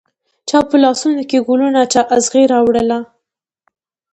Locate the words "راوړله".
2.53-2.99